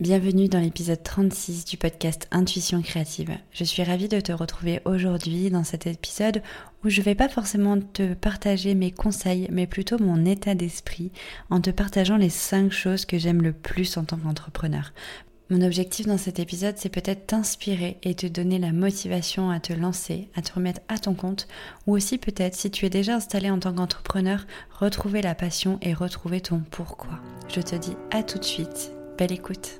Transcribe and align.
Bienvenue 0.00 0.48
dans 0.48 0.60
l'épisode 0.60 1.02
36 1.02 1.66
du 1.66 1.76
podcast 1.76 2.26
Intuition 2.30 2.80
créative. 2.80 3.36
Je 3.52 3.64
suis 3.64 3.82
ravie 3.82 4.08
de 4.08 4.18
te 4.18 4.32
retrouver 4.32 4.80
aujourd'hui 4.86 5.50
dans 5.50 5.62
cet 5.62 5.86
épisode 5.86 6.40
où 6.82 6.88
je 6.88 7.00
ne 7.00 7.04
vais 7.04 7.14
pas 7.14 7.28
forcément 7.28 7.78
te 7.78 8.14
partager 8.14 8.74
mes 8.74 8.92
conseils, 8.92 9.46
mais 9.52 9.66
plutôt 9.66 9.98
mon 9.98 10.24
état 10.24 10.54
d'esprit 10.54 11.12
en 11.50 11.60
te 11.60 11.68
partageant 11.68 12.16
les 12.16 12.30
5 12.30 12.72
choses 12.72 13.04
que 13.04 13.18
j'aime 13.18 13.42
le 13.42 13.52
plus 13.52 13.98
en 13.98 14.04
tant 14.04 14.16
qu'entrepreneur. 14.16 14.94
Mon 15.50 15.60
objectif 15.60 16.06
dans 16.06 16.16
cet 16.16 16.38
épisode, 16.38 16.78
c'est 16.78 16.88
peut-être 16.88 17.26
t'inspirer 17.26 17.98
et 18.02 18.14
te 18.14 18.26
donner 18.26 18.58
la 18.58 18.72
motivation 18.72 19.50
à 19.50 19.60
te 19.60 19.74
lancer, 19.74 20.28
à 20.34 20.40
te 20.40 20.54
remettre 20.54 20.80
à 20.88 20.96
ton 20.96 21.12
compte, 21.12 21.46
ou 21.86 21.94
aussi 21.94 22.16
peut-être, 22.16 22.54
si 22.54 22.70
tu 22.70 22.86
es 22.86 22.90
déjà 22.90 23.16
installé 23.16 23.50
en 23.50 23.58
tant 23.58 23.74
qu'entrepreneur, 23.74 24.46
retrouver 24.70 25.20
la 25.20 25.34
passion 25.34 25.78
et 25.82 25.92
retrouver 25.92 26.40
ton 26.40 26.62
pourquoi. 26.70 27.20
Je 27.54 27.60
te 27.60 27.76
dis 27.76 27.96
à 28.10 28.22
tout 28.22 28.38
de 28.38 28.44
suite. 28.44 28.92
Belle 29.18 29.32
écoute. 29.32 29.79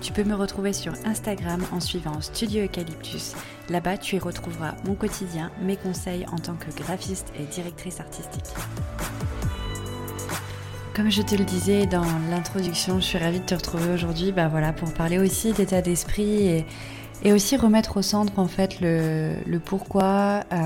Tu 0.00 0.12
peux 0.12 0.24
me 0.24 0.34
retrouver 0.34 0.72
sur 0.72 0.92
Instagram 1.04 1.64
en 1.72 1.80
suivant 1.80 2.20
Studio 2.20 2.64
Eucalyptus. 2.64 3.34
Là-bas, 3.68 3.96
tu 3.96 4.16
y 4.16 4.18
retrouveras 4.18 4.74
mon 4.84 4.94
quotidien, 4.94 5.50
mes 5.62 5.76
conseils 5.76 6.26
en 6.32 6.36
tant 6.36 6.54
que 6.54 6.70
graphiste 6.76 7.32
et 7.38 7.44
directrice 7.44 8.00
artistique. 8.00 8.54
Comme 10.94 11.10
je 11.10 11.22
te 11.22 11.34
le 11.34 11.44
disais 11.44 11.86
dans 11.86 12.06
l'introduction, 12.30 13.00
je 13.00 13.04
suis 13.04 13.18
ravie 13.18 13.40
de 13.40 13.44
te 13.44 13.54
retrouver 13.54 13.92
aujourd'hui 13.92 14.32
bah 14.32 14.50
pour 14.72 14.92
parler 14.94 15.18
aussi 15.18 15.52
d'état 15.52 15.82
d'esprit 15.82 16.46
et, 16.46 16.66
et, 17.22 17.32
aussi 17.32 17.56
remettre 17.56 17.96
au 17.96 18.02
centre 18.02 18.38
en 18.38 18.46
fait 18.46 18.80
le, 18.80 19.34
le 19.46 19.58
pourquoi, 19.58 20.44
euh, 20.52 20.56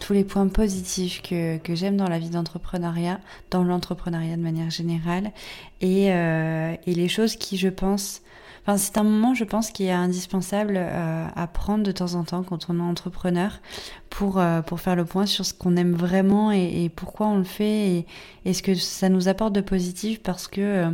tous 0.00 0.12
les 0.12 0.24
points 0.24 0.48
positifs 0.48 1.22
que, 1.22 1.58
que 1.58 1.74
j'aime 1.74 1.96
dans 1.96 2.08
la 2.08 2.18
vie 2.18 2.30
d'entrepreneuriat, 2.30 3.20
dans 3.50 3.64
l'entrepreneuriat 3.64 4.36
de 4.36 4.42
manière 4.42 4.70
générale, 4.70 5.32
et, 5.80 6.12
euh, 6.12 6.74
et 6.86 6.94
les 6.94 7.08
choses 7.08 7.36
qui 7.36 7.56
je 7.56 7.68
pense 7.68 8.22
Enfin, 8.66 8.78
c'est 8.78 8.96
un 8.96 9.02
moment, 9.02 9.34
je 9.34 9.44
pense, 9.44 9.70
qui 9.70 9.84
est 9.84 9.92
indispensable 9.92 10.74
euh, 10.78 11.26
à 11.36 11.46
prendre 11.46 11.84
de 11.84 11.92
temps 11.92 12.14
en 12.14 12.24
temps 12.24 12.42
quand 12.42 12.70
on 12.70 12.78
est 12.78 12.82
entrepreneur 12.82 13.60
pour, 14.08 14.38
euh, 14.38 14.62
pour 14.62 14.80
faire 14.80 14.96
le 14.96 15.04
point 15.04 15.26
sur 15.26 15.44
ce 15.44 15.52
qu'on 15.52 15.76
aime 15.76 15.92
vraiment 15.92 16.50
et, 16.50 16.84
et, 16.84 16.88
pourquoi 16.88 17.26
on 17.26 17.36
le 17.36 17.44
fait 17.44 17.90
et, 17.90 18.06
et, 18.46 18.54
ce 18.54 18.62
que 18.62 18.74
ça 18.74 19.10
nous 19.10 19.28
apporte 19.28 19.52
de 19.52 19.60
positif 19.60 20.22
parce 20.22 20.48
que 20.48 20.60
euh, 20.62 20.90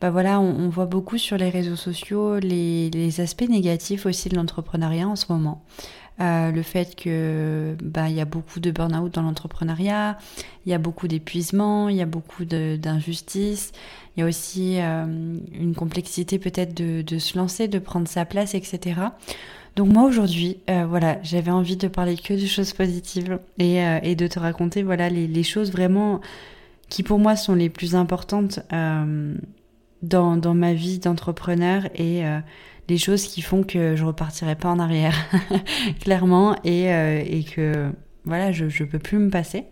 bah 0.00 0.10
voilà, 0.10 0.40
on, 0.40 0.68
voit 0.68 0.84
beaucoup 0.84 1.16
sur 1.16 1.38
les 1.38 1.48
réseaux 1.48 1.76
sociaux 1.76 2.38
les, 2.38 3.20
aspects 3.20 3.48
négatifs 3.48 4.04
aussi 4.04 4.28
de 4.28 4.36
l'entrepreneuriat 4.36 5.08
en 5.08 5.16
ce 5.16 5.32
moment. 5.32 5.64
Euh, 6.20 6.50
le 6.50 6.62
fait 6.62 6.96
que 6.96 7.76
bah 7.82 8.08
il 8.08 8.14
y 8.14 8.22
a 8.22 8.24
beaucoup 8.24 8.58
de 8.58 8.70
burn-out 8.70 9.12
dans 9.14 9.22
l'entrepreneuriat, 9.22 10.18
il 10.64 10.72
y 10.72 10.74
a 10.74 10.78
beaucoup 10.78 11.08
d'épuisement, 11.08 11.88
il 11.88 11.96
y 11.96 12.02
a 12.02 12.06
beaucoup 12.06 12.44
d'injustice, 12.44 13.72
il 14.16 14.20
y 14.20 14.22
a 14.22 14.26
aussi 14.26 14.80
euh, 14.80 15.04
une 15.52 15.74
complexité 15.74 16.38
peut-être 16.38 16.74
de, 16.74 17.02
de, 17.02 17.18
se 17.18 17.36
lancer, 17.38 17.68
de 17.68 17.78
prendre 17.78 18.08
sa 18.08 18.24
place, 18.24 18.54
etc. 18.54 19.00
Donc 19.76 19.92
moi 19.92 20.04
aujourd'hui, 20.04 20.58
euh, 20.70 20.86
voilà, 20.86 21.18
j'avais 21.22 21.50
envie 21.50 21.76
de 21.76 21.88
parler 21.88 22.16
que 22.16 22.34
de 22.34 22.46
choses 22.46 22.72
positives 22.72 23.38
et, 23.58 23.76
et 24.02 24.14
de 24.14 24.26
te 24.26 24.38
raconter 24.38 24.82
voilà 24.82 25.08
les, 25.10 25.42
choses 25.42 25.70
vraiment 25.70 26.20
qui 26.88 27.02
pour 27.02 27.18
moi 27.18 27.36
sont 27.36 27.54
les 27.54 27.68
plus 27.70 27.94
importantes 27.94 28.60
dans, 30.02 30.36
dans 30.36 30.54
ma 30.54 30.74
vie 30.74 30.98
d'entrepreneur 30.98 31.84
et 31.94 32.22
les 32.88 32.98
choses 32.98 33.24
qui 33.24 33.42
font 33.42 33.62
que 33.62 33.96
je 33.96 34.04
repartirai 34.04 34.54
pas 34.54 34.68
en 34.68 34.78
arrière, 34.78 35.16
clairement, 36.00 36.56
et, 36.64 36.84
et 36.86 37.44
que 37.44 37.90
voilà, 38.24 38.52
je, 38.52 38.68
je 38.68 38.84
peux 38.84 38.98
plus 38.98 39.18
me 39.18 39.30
passer. 39.30 39.64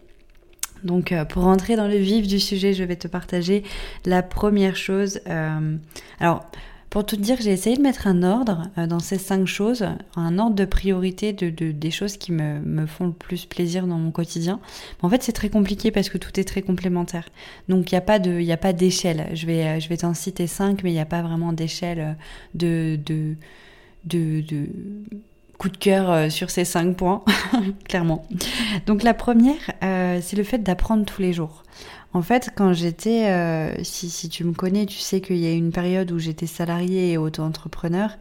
Donc 0.85 1.13
euh, 1.13 1.25
pour 1.25 1.43
rentrer 1.43 1.77
dans 1.77 1.89
le 1.89 1.97
vif 1.97 2.29
du 2.29 2.39
sujet, 2.39 2.75
je 2.75 2.85
vais 2.85 2.97
te 2.97 3.09
partager 3.09 3.65
la 4.05 4.23
première 4.23 4.77
chose. 4.77 5.21
Euh, 5.27 5.77
alors 6.21 6.45
pour 6.91 7.05
tout 7.05 7.17
dire, 7.17 7.39
j'ai 7.41 7.51
essayé 7.51 7.77
de 7.77 7.83
mettre 7.83 8.07
un 8.07 8.23
ordre 8.23 8.71
euh, 8.79 8.87
dans 8.87 9.01
ces 9.01 9.19
cinq 9.19 9.47
choses, 9.47 9.85
un 10.17 10.39
ordre 10.39 10.55
de 10.55 10.65
priorité 10.65 11.33
de, 11.33 11.51
de 11.51 11.73
des 11.73 11.91
choses 11.91 12.17
qui 12.17 12.33
me, 12.33 12.87
font 12.87 13.07
le 13.07 13.13
plus 13.13 13.47
plaisir 13.47 13.87
dans 13.87 13.99
mon 13.99 14.11
quotidien. 14.11 14.61
En 15.03 15.09
fait, 15.09 15.23
c'est 15.23 15.33
très 15.33 15.51
compliqué 15.51 15.91
parce 15.91 16.09
que 16.09 16.19
tout 16.19 16.39
est 16.39 16.45
très 16.45 16.63
complémentaire. 16.63 17.29
Donc, 17.69 17.91
il 17.91 17.95
n'y 17.95 18.53
a 18.53 18.57
pas 18.57 18.73
d'échelle. 18.73 19.29
Je 19.35 19.47
vais, 19.47 19.81
je 19.81 19.89
vais 19.89 19.97
t'en 19.99 20.15
citer 20.15 20.47
cinq, 20.47 20.83
mais 20.85 20.91
il 20.91 20.95
n'y 20.95 21.01
a 21.01 21.07
pas 21.07 21.23
vraiment 21.23 21.53
d'échelle 21.53 22.17
de, 22.55 22.99
de, 23.05 23.37
de, 24.05 24.41
de 24.41 24.67
coup 25.59 25.69
de 25.69 25.77
cœur 25.77 26.11
euh, 26.11 26.29
sur 26.31 26.51
ces 26.51 26.65
cinq 26.65 26.97
points, 26.97 27.23
clairement. 27.89 28.27
Donc 28.87 29.03
la 29.03 29.15
première, 29.15 29.71
euh, 29.83 30.21
c'est 30.23 30.37
le 30.37 30.45
fait 30.45 30.59
d'apprendre 30.59 31.05
tous 31.05 31.23
les 31.23 31.33
jours. 31.33 31.63
En 32.13 32.23
fait, 32.23 32.51
quand 32.55 32.73
j'étais, 32.73 33.27
euh, 33.27 33.75
si, 33.83 34.09
si, 34.09 34.29
tu 34.29 34.45
me 34.45 34.53
connais, 34.53 34.87
tu 34.87 34.99
sais 34.99 35.21
qu'il 35.21 35.39
y 35.39 35.47
a 35.47 35.53
une 35.53 35.73
période 35.73 36.13
où 36.13 36.19
j'étais 36.19 36.47
salariée 36.47 37.13
et 37.13 37.19
auto-entrepreneur. 37.19 38.17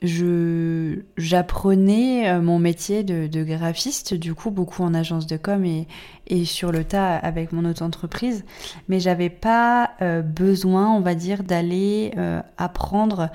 Je 0.00 1.00
j'apprenais 1.16 2.40
mon 2.40 2.58
métier 2.58 3.02
de, 3.02 3.42
graphiste, 3.42 4.14
du 4.14 4.34
coup 4.34 4.50
beaucoup 4.50 4.82
en 4.82 4.94
agence 4.94 5.26
de 5.26 5.36
com 5.36 5.64
et, 5.64 5.88
et 6.28 6.44
sur 6.44 6.70
le 6.70 6.84
tas 6.84 7.16
avec 7.16 7.52
mon 7.52 7.64
auto-entreprise, 7.64 8.44
mais 8.88 9.00
j'avais 9.00 9.30
pas 9.30 9.90
besoin, 10.22 10.94
on 10.94 11.00
va 11.00 11.14
dire, 11.14 11.42
d'aller 11.42 12.12
apprendre 12.58 13.30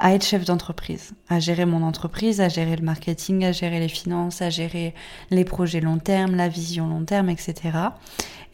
à 0.00 0.14
être 0.14 0.24
chef 0.24 0.44
d'entreprise, 0.44 1.12
à 1.28 1.40
gérer 1.40 1.66
mon 1.66 1.82
entreprise, 1.82 2.40
à 2.40 2.48
gérer 2.48 2.76
le 2.76 2.84
marketing, 2.84 3.44
à 3.44 3.52
gérer 3.52 3.80
les 3.80 3.88
finances, 3.88 4.42
à 4.42 4.50
gérer 4.50 4.94
les 5.30 5.44
projets 5.44 5.80
long 5.80 5.98
terme, 5.98 6.36
la 6.36 6.48
vision 6.48 6.86
long 6.86 7.04
terme, 7.04 7.30
etc. 7.30 7.54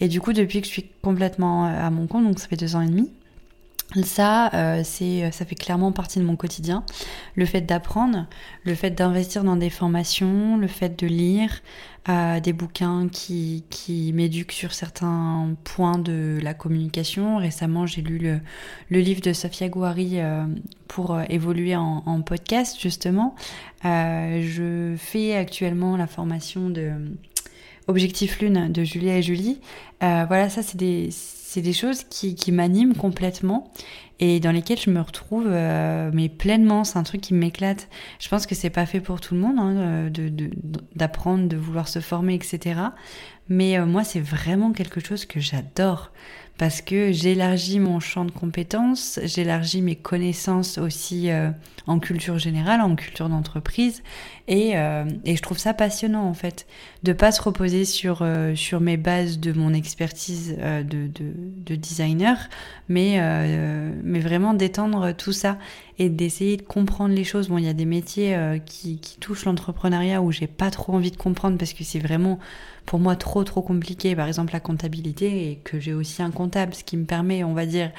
Et 0.00 0.08
du 0.08 0.20
coup, 0.20 0.32
depuis 0.32 0.60
que 0.60 0.66
je 0.66 0.72
suis 0.72 0.90
complètement 1.02 1.66
euh, 1.66 1.86
à 1.86 1.90
mon 1.90 2.06
compte, 2.06 2.24
donc 2.24 2.38
ça 2.38 2.48
fait 2.48 2.56
deux 2.56 2.76
ans 2.76 2.80
et 2.80 2.88
demi, 2.88 3.10
ça, 4.02 4.52
euh, 4.54 4.82
c'est, 4.84 5.30
ça 5.30 5.44
fait 5.44 5.54
clairement 5.54 5.92
partie 5.92 6.18
de 6.18 6.24
mon 6.24 6.36
quotidien. 6.36 6.84
Le 7.34 7.46
fait 7.46 7.60
d'apprendre, 7.60 8.26
le 8.64 8.74
fait 8.74 8.90
d'investir 8.90 9.44
dans 9.44 9.56
des 9.56 9.70
formations, 9.70 10.56
le 10.56 10.66
fait 10.66 10.98
de 10.98 11.06
lire 11.06 11.62
euh, 12.10 12.38
des 12.38 12.52
bouquins 12.52 13.08
qui, 13.08 13.64
qui 13.70 14.12
m'éduquent 14.12 14.52
sur 14.52 14.74
certains 14.74 15.56
points 15.64 15.96
de 15.96 16.38
la 16.42 16.52
communication. 16.52 17.38
Récemment, 17.38 17.86
j'ai 17.86 18.02
lu 18.02 18.18
le, 18.18 18.40
le, 18.90 19.00
livre 19.00 19.22
de 19.22 19.32
Sophia 19.32 19.70
Gouari 19.70 20.20
euh, 20.20 20.44
pour 20.86 21.18
évoluer 21.30 21.74
en, 21.76 22.20
podcast, 22.20 22.78
justement. 22.78 23.34
Euh, 23.86 24.42
je 24.42 24.96
fais 24.98 25.34
actuellement 25.34 25.96
la 25.96 26.06
formation 26.06 26.68
de 26.68 26.92
Objectif 27.86 28.40
Lune 28.40 28.72
de 28.72 28.84
Julia 28.84 29.18
et 29.18 29.22
Julie. 29.22 29.60
Euh, 30.02 30.24
voilà, 30.26 30.48
ça, 30.48 30.62
c'est 30.62 30.78
des 30.78 31.10
des 31.60 31.72
choses 31.72 32.04
qui, 32.04 32.34
qui 32.34 32.52
m'animent 32.52 32.94
complètement 32.94 33.70
et 34.20 34.40
dans 34.40 34.52
lesquelles 34.52 34.78
je 34.78 34.90
me 34.90 35.00
retrouve 35.00 35.46
euh, 35.48 36.10
mais 36.12 36.28
pleinement. 36.28 36.84
C'est 36.84 36.98
un 36.98 37.02
truc 37.02 37.20
qui 37.20 37.34
m'éclate. 37.34 37.88
Je 38.18 38.28
pense 38.28 38.46
que 38.46 38.54
c'est 38.54 38.70
pas 38.70 38.86
fait 38.86 39.00
pour 39.00 39.20
tout 39.20 39.34
le 39.34 39.40
monde 39.40 39.58
hein, 39.58 40.08
de, 40.10 40.32
d'apprendre, 40.94 41.44
de, 41.44 41.48
de, 41.48 41.56
vouloir 41.56 41.88
se 41.88 42.00
former, 42.00 42.34
etc. 42.34 42.80
Mais 43.48 43.78
euh, 43.78 43.86
moi, 43.86 44.04
c'est 44.04 44.20
vraiment 44.20 44.72
quelque 44.72 45.00
chose 45.00 45.26
que 45.26 45.40
j'adore 45.40 46.12
parce 46.58 46.82
que 46.82 47.10
j'élargis 47.12 47.80
mon 47.80 47.98
champ 48.00 48.24
de 48.24 48.30
compétences, 48.30 49.18
j'élargis 49.24 49.82
mes 49.82 49.96
connaissances 49.96 50.78
aussi 50.78 51.30
euh, 51.30 51.50
en 51.86 51.98
culture 51.98 52.38
générale, 52.38 52.80
en 52.80 52.94
culture 52.94 53.28
d'entreprise, 53.28 54.02
et, 54.46 54.76
euh, 54.76 55.04
et, 55.24 55.36
je 55.36 55.42
trouve 55.42 55.58
ça 55.58 55.72
passionnant 55.72 56.24
en 56.24 56.34
fait, 56.34 56.66
de 57.02 57.12
pas 57.12 57.32
se 57.32 57.40
reposer 57.40 57.84
sur 57.84 58.18
euh, 58.20 58.54
sur 58.54 58.80
mes 58.80 58.96
bases 58.96 59.38
de 59.40 59.52
mon 59.52 59.72
expertise 59.72 60.56
euh, 60.58 60.82
de, 60.82 61.06
de, 61.06 61.32
de, 61.36 61.74
designer, 61.74 62.48
mais 62.88 63.16
euh, 63.18 63.90
mais 64.02 64.20
vraiment 64.20 64.52
d'étendre 64.52 65.12
tout 65.12 65.32
ça 65.32 65.58
et 65.98 66.08
d'essayer 66.08 66.56
de 66.56 66.62
comprendre 66.62 67.14
les 67.14 67.24
choses. 67.24 67.48
Bon, 67.48 67.58
il 67.58 67.64
y 67.64 67.68
a 67.68 67.74
des 67.74 67.84
métiers 67.84 68.36
qui, 68.66 68.98
qui 68.98 69.18
touchent 69.18 69.44
l'entrepreneuriat 69.44 70.22
où 70.22 70.32
j'ai 70.32 70.46
pas 70.46 70.70
trop 70.70 70.92
envie 70.94 71.10
de 71.10 71.16
comprendre 71.16 71.56
parce 71.56 71.72
que 71.72 71.84
c'est 71.84 72.00
vraiment 72.00 72.38
pour 72.84 72.98
moi 72.98 73.16
trop 73.16 73.44
trop 73.44 73.62
compliqué. 73.62 74.16
Par 74.16 74.26
exemple 74.26 74.52
la 74.52 74.60
comptabilité 74.60 75.50
et 75.50 75.56
que 75.56 75.78
j'ai 75.78 75.94
aussi 75.94 76.22
un 76.22 76.30
comptable, 76.30 76.74
ce 76.74 76.84
qui 76.84 76.96
me 76.96 77.04
permet, 77.04 77.44
on 77.44 77.54
va 77.54 77.66
dire, 77.66 77.90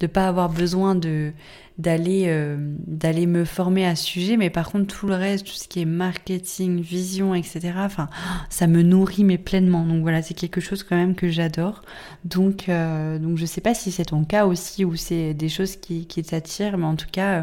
de 0.00 0.06
pas 0.06 0.28
avoir 0.28 0.48
besoin 0.48 0.94
de 0.94 1.32
d'aller 1.80 2.24
euh, 2.26 2.56
d'aller 2.86 3.26
me 3.26 3.44
former 3.44 3.86
à 3.86 3.96
ce 3.96 4.04
sujet 4.04 4.36
mais 4.36 4.50
par 4.50 4.70
contre 4.70 4.94
tout 4.94 5.06
le 5.06 5.14
reste 5.14 5.46
tout 5.46 5.52
ce 5.52 5.66
qui 5.66 5.80
est 5.80 5.86
marketing 5.86 6.80
vision 6.80 7.34
etc 7.34 7.72
enfin 7.78 8.08
ça 8.50 8.66
me 8.66 8.82
nourrit 8.82 9.24
mais 9.24 9.38
pleinement. 9.38 9.86
Donc 9.86 10.02
voilà 10.02 10.20
c'est 10.20 10.34
quelque 10.34 10.60
chose 10.60 10.82
quand 10.82 10.96
même 10.96 11.14
que 11.14 11.28
j'adore. 11.28 11.82
Donc 12.24 12.68
euh, 12.68 13.18
donc 13.18 13.38
je 13.38 13.46
sais 13.46 13.62
pas 13.62 13.74
si 13.74 13.92
c'est 13.92 14.06
ton 14.06 14.24
cas 14.24 14.46
aussi 14.46 14.84
ou 14.84 14.94
c'est 14.94 15.32
des 15.32 15.48
choses 15.48 15.76
qui, 15.76 16.06
qui 16.06 16.22
t'attirent 16.22 16.76
mais 16.76 16.86
en 16.86 16.96
tout 16.96 17.08
cas 17.10 17.40
euh, 17.40 17.42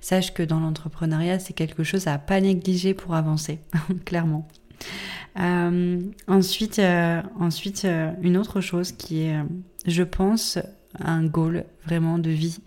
sache 0.00 0.32
que 0.32 0.42
dans 0.42 0.60
l'entrepreneuriat 0.60 1.38
c'est 1.38 1.54
quelque 1.54 1.84
chose 1.84 2.06
à 2.06 2.16
pas 2.18 2.40
négliger 2.40 2.94
pour 2.94 3.14
avancer 3.14 3.58
clairement. 4.06 4.48
Ensuite 5.36 6.80
ensuite 7.40 7.86
une 8.22 8.36
autre 8.36 8.60
chose 8.60 8.92
qui 8.92 9.22
est 9.22 9.36
je 9.86 10.02
pense 10.04 10.58
un 11.00 11.24
goal 11.24 11.64
vraiment 11.84 12.18
de 12.18 12.30
vie 12.30 12.60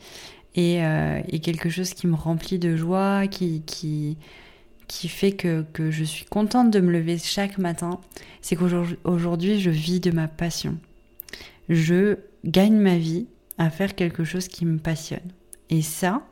euh, 0.57 1.21
et, 1.27 1.39
quelque 1.39 1.69
chose 1.69 1.93
qui 1.93 2.07
me 2.07 2.15
remplit 2.15 2.57
de 2.57 2.75
joie, 2.75 3.27
qui, 3.27 4.17
fait 4.89 5.31
que, 5.31 5.65
je 5.91 6.03
suis 6.03 6.25
contente 6.25 6.71
de 6.71 6.79
me 6.79 6.91
lever 6.91 7.17
chaque 7.19 7.57
matin, 7.57 7.99
c'est 8.41 8.55
qu'aujourd'hui 8.55 9.59
je 9.59 9.69
vis 9.69 9.99
de 9.99 10.11
ma 10.11 10.27
passion. 10.27 10.77
Je 11.69 12.17
gagne 12.43 12.77
ma 12.77 12.97
vie 12.97 13.27
à 13.57 13.69
faire 13.69 13.93
quelque 13.93 14.23
chose 14.23 14.47
qui 14.47 14.65
me 14.65 14.79
passionne. 14.79 15.31
Et 15.69 15.81
ça, 15.81 16.23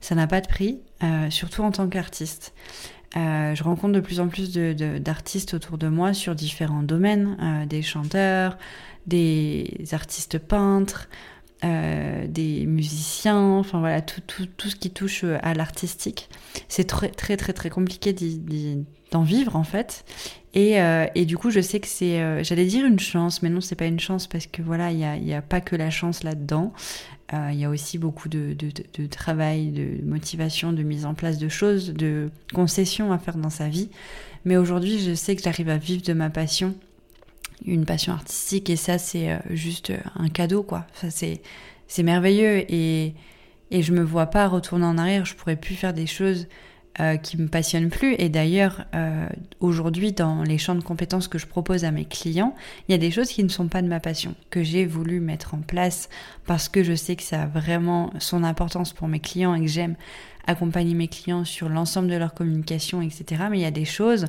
ça 0.00 0.14
n'a 0.14 0.26
pas 0.26 0.40
de 0.40 0.46
prix, 0.46 0.80
euh, 1.02 1.28
surtout 1.30 1.62
en 1.62 1.70
tant 1.70 1.88
qu'artiste. 1.88 2.54
Euh, 3.16 3.54
je 3.54 3.64
rencontre 3.64 3.94
de 3.94 4.00
plus 4.00 4.20
en 4.20 4.28
plus 4.28 4.52
d'artistes 4.52 5.54
autour 5.54 5.76
de 5.76 5.88
moi 5.88 6.14
sur 6.14 6.34
différents 6.34 6.82
domaines, 6.82 7.66
des 7.68 7.82
chanteurs, 7.82 8.56
des 9.06 9.84
artistes 9.92 10.38
peintres, 10.38 11.08
euh, 11.64 12.26
des 12.28 12.66
musiciens, 12.66 13.36
enfin 13.58 13.80
voilà, 13.80 14.00
tout, 14.00 14.20
tout, 14.24 14.46
tout, 14.56 14.68
ce 14.70 14.76
qui 14.76 14.90
touche 14.90 15.24
euh, 15.24 15.38
à 15.42 15.54
l'artistique. 15.54 16.28
C'est 16.68 16.84
très 16.84 17.08
très 17.08 17.36
très 17.36 17.52
très 17.52 17.68
compliqué 17.68 18.14
d'en 19.10 19.22
vivre 19.22 19.56
en 19.56 19.64
fait. 19.64 20.04
Et, 20.54 20.80
euh, 20.80 21.06
et, 21.16 21.24
du 21.24 21.36
coup, 21.36 21.50
je 21.50 21.60
sais 21.60 21.80
que 21.80 21.88
c'est, 21.88 22.44
j'allais 22.44 22.64
dire 22.64 22.86
une 22.86 22.98
chance, 22.98 23.42
mais 23.42 23.50
non, 23.50 23.60
c'est 23.60 23.74
pas 23.74 23.86
une 23.86 24.00
chance 24.00 24.26
parce 24.26 24.46
que 24.46 24.62
voilà, 24.62 24.92
il 24.92 24.98
n'y 24.98 25.04
a, 25.04 25.16
y 25.16 25.34
a, 25.34 25.42
pas 25.42 25.60
que 25.60 25.76
la 25.76 25.90
chance 25.90 26.22
là-dedans. 26.22 26.72
Il 27.32 27.56
y 27.56 27.64
a 27.64 27.68
aussi 27.68 27.98
beaucoup 27.98 28.30
de, 28.30 28.54
de, 28.54 28.70
de, 28.94 29.06
travail, 29.06 29.70
de 29.70 30.02
motivation, 30.02 30.72
de 30.72 30.82
mise 30.82 31.04
en 31.04 31.12
place 31.12 31.36
de 31.38 31.50
choses, 31.50 31.92
de 31.92 32.30
concessions 32.54 33.12
à 33.12 33.18
faire 33.18 33.36
dans 33.36 33.50
sa 33.50 33.68
vie. 33.68 33.90
Mais 34.46 34.56
aujourd'hui, 34.56 34.98
je 34.98 35.12
sais 35.12 35.36
que 35.36 35.42
j'arrive 35.42 35.68
à 35.68 35.76
vivre 35.76 36.02
de 36.02 36.14
ma 36.14 36.30
passion 36.30 36.74
une 37.64 37.84
passion 37.84 38.12
artistique 38.12 38.70
et 38.70 38.76
ça 38.76 38.98
c'est 38.98 39.32
euh, 39.32 39.38
juste 39.50 39.90
euh, 39.90 39.98
un 40.16 40.28
cadeau 40.28 40.62
quoi. 40.62 40.86
Ça 40.94 41.10
c'est 41.10 41.42
c'est 41.86 42.02
merveilleux 42.02 42.64
et 42.72 43.14
et 43.70 43.82
je 43.82 43.92
me 43.92 44.02
vois 44.02 44.26
pas 44.26 44.48
retourner 44.48 44.86
en 44.86 44.96
arrière. 44.96 45.24
Je 45.24 45.34
pourrais 45.34 45.56
plus 45.56 45.74
faire 45.74 45.92
des 45.92 46.06
choses 46.06 46.48
euh, 47.00 47.16
qui 47.16 47.36
me 47.36 47.48
passionnent 47.48 47.90
plus. 47.90 48.14
Et 48.18 48.30
d'ailleurs, 48.30 48.86
aujourd'hui, 49.60 50.12
dans 50.12 50.42
les 50.42 50.56
champs 50.56 50.74
de 50.74 50.82
compétences 50.82 51.28
que 51.28 51.38
je 51.38 51.46
propose 51.46 51.84
à 51.84 51.90
mes 51.90 52.06
clients, 52.06 52.54
il 52.88 52.92
y 52.92 52.94
a 52.94 52.98
des 52.98 53.10
choses 53.10 53.28
qui 53.28 53.44
ne 53.44 53.50
sont 53.50 53.68
pas 53.68 53.82
de 53.82 53.86
ma 53.86 54.00
passion, 54.00 54.34
que 54.48 54.62
j'ai 54.62 54.86
voulu 54.86 55.20
mettre 55.20 55.52
en 55.52 55.58
place 55.58 56.08
parce 56.46 56.70
que 56.70 56.82
je 56.82 56.94
sais 56.94 57.14
que 57.14 57.22
ça 57.22 57.42
a 57.42 57.46
vraiment 57.46 58.10
son 58.20 58.42
importance 58.42 58.94
pour 58.94 59.06
mes 59.06 59.20
clients 59.20 59.54
et 59.54 59.60
que 59.60 59.66
j'aime 59.66 59.96
accompagner 60.46 60.94
mes 60.94 61.08
clients 61.08 61.44
sur 61.44 61.68
l'ensemble 61.68 62.08
de 62.08 62.16
leur 62.16 62.32
communication, 62.32 63.02
etc. 63.02 63.44
Mais 63.50 63.58
il 63.58 63.62
y 63.62 63.66
a 63.66 63.70
des 63.70 63.84
choses 63.84 64.26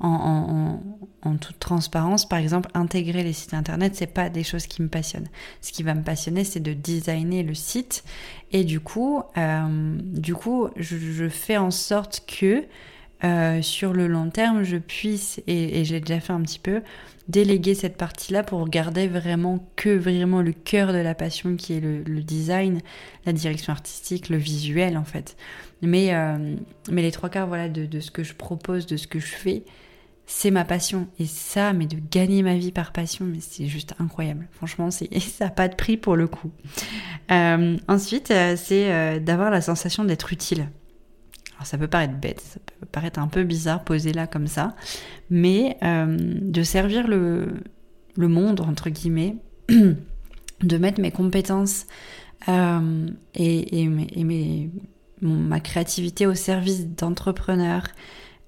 en, 0.00 1.36
toute 1.40 1.58
transparence, 1.58 2.28
par 2.28 2.38
exemple, 2.38 2.70
intégrer 2.74 3.22
les 3.22 3.32
sites 3.32 3.54
internet, 3.54 3.94
c'est 3.94 4.06
pas 4.06 4.30
des 4.30 4.42
choses 4.42 4.66
qui 4.66 4.82
me 4.82 4.88
passionnent. 4.88 5.28
Ce 5.60 5.72
qui 5.72 5.82
va 5.82 5.94
me 5.94 6.02
passionner, 6.02 6.44
c'est 6.44 6.60
de 6.60 6.72
designer 6.72 7.42
le 7.42 7.54
site. 7.54 8.04
Et 8.52 8.64
du 8.64 8.80
coup, 8.80 9.22
euh, 9.36 9.96
du 10.02 10.34
coup, 10.34 10.68
je, 10.76 11.28
fais 11.28 11.56
en 11.56 11.70
sorte 11.70 12.24
que 12.26 12.64
euh, 13.22 13.60
sur 13.60 13.92
le 13.92 14.06
long 14.06 14.30
terme, 14.30 14.62
je 14.62 14.78
puisse, 14.78 15.40
et, 15.46 15.84
l'ai 15.84 16.00
déjà 16.00 16.20
fait 16.20 16.32
un 16.32 16.40
petit 16.40 16.58
peu, 16.58 16.82
déléguer 17.28 17.74
cette 17.74 17.96
partie-là 17.96 18.42
pour 18.42 18.68
garder 18.68 19.06
vraiment 19.06 19.64
que 19.76 19.90
vraiment 19.90 20.42
le 20.42 20.52
cœur 20.52 20.92
de 20.92 20.98
la 20.98 21.14
passion 21.14 21.54
qui 21.54 21.74
est 21.74 21.80
le, 21.80 22.02
design, 22.22 22.80
la 23.26 23.32
direction 23.32 23.72
artistique, 23.72 24.30
le 24.30 24.38
visuel 24.38 24.96
en 24.96 25.04
fait. 25.04 25.36
Mais, 25.82 26.14
euh, 26.14 26.56
mais 26.90 27.02
les 27.02 27.12
trois 27.12 27.28
quarts 27.28 27.46
voilà, 27.46 27.68
de, 27.68 27.86
de, 27.86 28.00
ce 28.00 28.10
que 28.10 28.24
je 28.24 28.34
propose, 28.34 28.86
de 28.86 28.96
ce 28.96 29.06
que 29.06 29.20
je 29.20 29.26
fais, 29.26 29.62
c'est 30.32 30.50
ma 30.50 30.64
passion. 30.64 31.08
Et 31.18 31.26
ça, 31.26 31.72
mais 31.72 31.86
de 31.86 31.96
gagner 32.10 32.42
ma 32.42 32.56
vie 32.56 32.72
par 32.72 32.92
passion, 32.92 33.24
mais 33.24 33.40
c'est 33.40 33.66
juste 33.66 33.94
incroyable. 33.98 34.48
Franchement, 34.52 34.90
c'est, 34.90 35.18
ça 35.20 35.46
n'a 35.46 35.50
pas 35.50 35.68
de 35.68 35.74
prix 35.74 35.96
pour 35.96 36.16
le 36.16 36.28
coup. 36.28 36.50
Euh, 37.30 37.76
ensuite, 37.88 38.30
euh, 38.30 38.56
c'est 38.56 39.20
d'avoir 39.20 39.50
la 39.50 39.60
sensation 39.60 40.04
d'être 40.04 40.32
utile. 40.32 40.68
Alors 41.60 41.66
ça 41.66 41.76
peut 41.76 41.88
paraître 41.88 42.14
bête, 42.14 42.40
ça 42.40 42.58
peut 42.58 42.86
paraître 42.86 43.20
un 43.20 43.28
peu 43.28 43.44
bizarre 43.44 43.84
posé 43.84 44.14
là 44.14 44.26
comme 44.26 44.46
ça, 44.46 44.74
mais 45.28 45.76
euh, 45.82 46.16
de 46.40 46.62
servir 46.62 47.06
le, 47.06 47.52
monde, 48.16 48.62
entre 48.62 48.88
guillemets, 48.88 49.36
de 49.68 50.78
mettre 50.78 51.02
mes 51.02 51.10
compétences 51.10 51.86
euh, 52.48 53.08
et, 53.34 53.82
et, 53.82 54.70
ma 55.20 55.60
créativité 55.60 56.26
au 56.26 56.34
service 56.34 56.86
d'entrepreneurs 56.86 57.88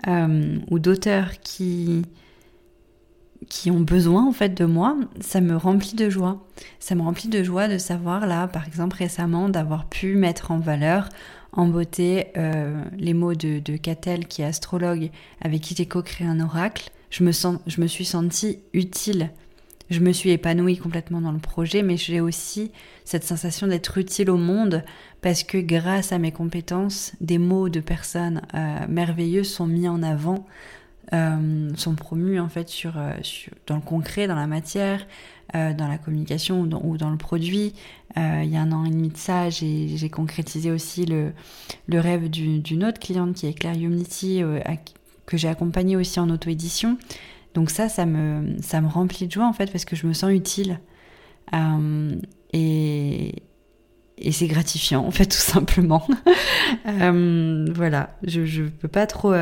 euh, 0.09 0.59
ou 0.71 0.79
d'auteurs 0.79 1.41
qui, 1.41 2.03
qui 3.49 3.71
ont 3.71 3.81
besoin 3.81 4.27
en 4.27 4.33
fait 4.33 4.51
de 4.51 4.65
moi, 4.65 4.97
ça 5.21 5.41
me 5.41 5.57
remplit 5.57 5.95
de 5.95 6.11
joie. 6.11 6.47
Ça 6.81 6.95
me 6.95 7.03
remplit 7.03 7.29
de 7.29 7.43
joie 7.43 7.69
de 7.69 7.79
savoir 7.79 8.27
là, 8.27 8.49
par 8.49 8.67
exemple 8.67 8.97
récemment, 8.97 9.49
d'avoir 9.49 9.89
pu 9.89 10.15
mettre 10.15 10.51
en 10.51 10.59
valeur 10.59 11.09
en 11.53 11.67
beauté 11.67 12.29
euh, 12.37 12.83
les 12.97 13.15
mots 13.15 13.35
de, 13.35 13.59
de 13.59 13.77
Catel, 13.77 14.27
qui 14.27 14.43
est 14.43 14.47
astrologue, 14.47 15.11
avec 15.41 15.61
qui 15.61 15.75
j'ai 15.77 15.87
co-créé 15.87 16.27
un 16.27 16.41
oracle. 16.41 16.91
Je 17.11 17.25
me, 17.25 17.33
sens, 17.33 17.59
je 17.67 17.81
me 17.81 17.87
suis 17.87 18.07
sentie 18.07 18.61
utile. 18.73 19.31
Je 19.93 20.01
me 20.01 20.13
suis 20.13 20.31
épanouie 20.31 20.79
complètement 20.79 21.21
dans 21.21 21.33
le 21.33 21.39
projet, 21.39 21.83
mais 21.83 21.97
j'ai 21.97 22.21
aussi 22.21 22.73
cette 23.05 23.25
sensation 23.25 23.67
d'être 23.67 23.99
utile 23.99 24.31
au 24.31 24.37
monde 24.37 24.83
parce 25.21 25.45
que 25.45 25.59
grâce 25.59 26.13
à 26.13 26.19
mes 26.19 26.33
compétences, 26.33 27.13
des 27.21 27.39
mots 27.39 27.69
de 27.69 27.81
personnes 27.81 28.43
euh, 28.55 28.79
merveilleuses 28.89 29.51
sont 29.51 29.67
mis 29.67 29.89
en 29.89 30.03
avant, 30.03 30.47
euh, 31.13 31.71
sont 31.77 31.95
promus 31.95 32.41
en 32.41 32.49
fait 32.49 32.69
sur, 32.69 32.95
sur, 33.23 33.53
dans 33.67 33.77
le 33.77 33.83
concret, 33.83 34.27
dans 34.27 34.35
la 34.35 34.47
matière, 34.47 35.07
euh, 35.55 35.75
dans 35.75 35.87
la 35.87 35.99
communication 35.99 36.63
ou 36.63 36.97
dans, 36.97 37.11
le 37.11 37.19
produit. 37.19 37.75
Euh, 38.17 38.41
il 38.43 38.51
y 38.51 38.57
a 38.57 38.63
un 38.63 38.73
an 38.73 38.87
et 38.87 38.89
demi 38.89 39.11
de 39.11 39.19
ça, 39.19 39.51
j'ai 39.51 40.09
concrétisé 40.11 40.71
aussi 40.71 41.05
le, 41.05 41.35
rêve 41.91 42.31
d'une 42.31 42.85
autre 42.85 42.99
cliente 42.99 43.35
qui 43.35 43.47
est 43.47 43.53
Claire 43.53 43.77
euh, 43.77 44.61
que 45.27 45.37
j'ai 45.37 45.49
accompagnée 45.49 45.95
aussi 45.97 46.19
en 46.21 46.31
auto-édition. 46.31 46.97
Donc 47.55 47.71
ça, 47.71 47.89
ça 47.89 48.07
me, 48.07 48.57
ça 48.63 48.81
me 48.81 48.89
remplit 48.89 49.27
de 49.27 49.33
joie 49.33 49.47
en 49.47 49.53
fait 49.53 49.71
parce 49.71 49.85
que 49.85 49.97
je 49.97 50.07
me 50.07 50.13
sens 50.13 50.33
utile. 50.33 50.81
et, 52.53 53.35
et 54.19 54.33
c'est 54.33 54.47
gratifiant 54.47 55.05
en 55.05 55.11
fait 55.11 55.27
tout 55.27 55.37
simplement. 55.37 56.07
voilà, 56.85 58.17
je 58.25 58.63
ne 58.63 58.69
peux 58.69 58.89
pas 58.89 59.07
trop 59.07 59.33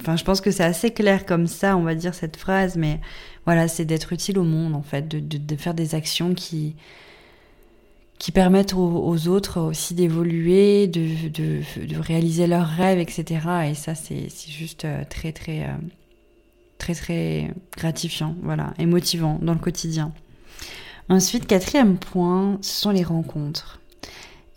Enfin, 0.00 0.16
je 0.16 0.24
pense 0.24 0.40
que 0.40 0.50
c'est 0.50 0.64
assez 0.64 0.90
clair 0.90 1.26
comme 1.26 1.46
ça, 1.46 1.76
on 1.76 1.82
va 1.82 1.94
dire 1.94 2.14
cette 2.14 2.36
phrase, 2.36 2.76
mais 2.76 3.00
voilà, 3.46 3.68
c'est 3.68 3.84
d'être 3.84 4.12
utile 4.12 4.38
au 4.38 4.44
monde 4.44 4.74
en 4.74 4.82
fait, 4.82 5.08
de, 5.08 5.18
de, 5.20 5.56
faire 5.56 5.74
des 5.74 5.94
actions 5.94 6.34
qui 6.34 6.76
qui 8.18 8.32
permettent 8.32 8.74
aux, 8.74 9.28
autres 9.28 9.60
aussi 9.60 9.94
d'évoluer, 9.94 10.88
de, 10.88 11.28
de, 11.28 11.98
réaliser 12.00 12.48
leurs 12.48 12.66
rêves, 12.66 12.98
etc. 12.98 13.24
Et 13.70 13.74
ça, 13.74 13.94
c'est 13.94 14.28
juste 14.48 14.84
euh, 14.84 15.04
très 15.08 15.30
très 15.30 15.62
euh, 15.62 15.76
très 16.78 16.94
très 16.94 17.52
gratifiant, 17.76 18.34
voilà, 18.42 18.74
et 18.78 18.86
motivant 18.86 19.38
dans 19.42 19.52
le 19.52 19.58
quotidien. 19.58 20.12
Ensuite, 21.08 21.46
quatrième 21.46 21.98
point, 21.98 22.58
ce 22.60 22.80
sont 22.80 22.90
les 22.90 23.04
rencontres. 23.04 23.80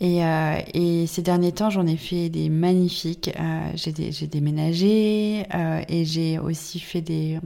Euh, 0.02 0.60
et, 0.74 1.06
ces 1.06 1.22
derniers 1.22 1.52
temps, 1.52 1.70
j'en 1.70 1.86
ai 1.86 1.96
fait 1.96 2.28
des 2.28 2.48
magnifiques. 2.48 3.30
Euh, 3.38 3.70
j'ai 3.74 4.26
déménagé 4.26 5.46
euh, 5.54 5.82
et 5.88 6.04
j'ai 6.04 6.38
aussi 6.38 6.80
fait 6.80 7.00
des, 7.00 7.38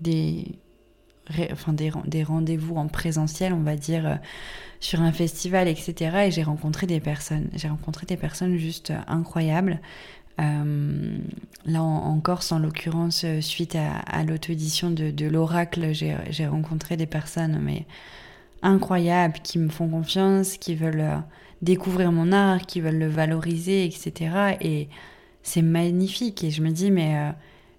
des, 0.00 0.46
enfin 1.50 1.72
des, 1.72 1.90
des 2.06 2.22
rendez-vous 2.22 2.76
en 2.76 2.86
présentiel, 2.86 3.52
on 3.52 3.62
va 3.62 3.76
dire, 3.76 4.20
sur 4.78 5.02
un 5.02 5.12
festival, 5.12 5.66
etc. 5.66 6.26
Et 6.26 6.30
j'ai 6.30 6.44
rencontré 6.44 6.86
des 6.86 7.00
personnes. 7.00 7.50
J'ai 7.54 7.68
rencontré 7.68 8.06
des 8.06 8.16
personnes 8.16 8.56
juste 8.56 8.92
incroyables. 9.08 9.80
Là 10.38 11.82
en, 11.82 12.20
Corse, 12.20 12.52
en 12.52 12.58
l'occurrence, 12.58 13.24
suite 13.40 13.76
à, 13.76 13.98
à 13.98 14.24
l'auto-édition 14.24 14.90
de, 14.90 15.26
l'Oracle, 15.26 15.92
j'ai 15.92 16.46
rencontré 16.46 16.96
des 16.96 17.06
personnes 17.06 17.60
mais 17.62 17.86
incroyables 18.62 19.38
qui 19.42 19.58
me 19.58 19.68
font 19.68 19.88
confiance, 19.88 20.56
qui 20.56 20.74
veulent 20.74 21.22
découvrir 21.62 22.12
mon 22.12 22.32
art, 22.32 22.62
qui 22.66 22.80
veulent 22.80 22.98
le 22.98 23.08
valoriser, 23.08 23.84
etc. 23.84 24.56
Et 24.60 24.88
c'est 25.42 25.62
magnifique. 25.62 26.44
Et 26.44 26.50
je 26.50 26.62
me 26.62 26.70
dis, 26.70 26.90
mais 26.90 27.16
euh, 27.16 27.30